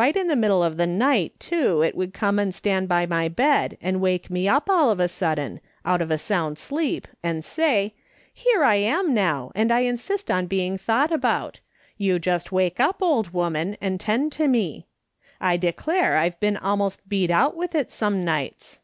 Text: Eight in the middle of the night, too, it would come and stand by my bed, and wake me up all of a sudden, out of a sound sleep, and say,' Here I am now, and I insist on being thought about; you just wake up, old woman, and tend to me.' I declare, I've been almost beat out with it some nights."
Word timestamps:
Eight 0.00 0.14
in 0.14 0.28
the 0.28 0.36
middle 0.36 0.62
of 0.62 0.76
the 0.76 0.86
night, 0.86 1.40
too, 1.40 1.82
it 1.82 1.96
would 1.96 2.14
come 2.14 2.38
and 2.38 2.54
stand 2.54 2.86
by 2.88 3.04
my 3.04 3.26
bed, 3.26 3.76
and 3.80 4.00
wake 4.00 4.30
me 4.30 4.46
up 4.46 4.70
all 4.70 4.92
of 4.92 5.00
a 5.00 5.08
sudden, 5.08 5.58
out 5.84 6.00
of 6.00 6.08
a 6.12 6.18
sound 6.18 6.56
sleep, 6.56 7.08
and 7.20 7.44
say,' 7.44 7.92
Here 8.32 8.62
I 8.62 8.76
am 8.76 9.12
now, 9.12 9.50
and 9.56 9.72
I 9.72 9.80
insist 9.80 10.30
on 10.30 10.46
being 10.46 10.78
thought 10.78 11.10
about; 11.10 11.58
you 11.96 12.20
just 12.20 12.52
wake 12.52 12.78
up, 12.78 13.02
old 13.02 13.30
woman, 13.30 13.76
and 13.80 13.98
tend 13.98 14.30
to 14.34 14.46
me.' 14.46 14.86
I 15.40 15.56
declare, 15.56 16.16
I've 16.16 16.38
been 16.38 16.56
almost 16.56 17.08
beat 17.08 17.32
out 17.32 17.56
with 17.56 17.74
it 17.74 17.90
some 17.90 18.24
nights." 18.24 18.78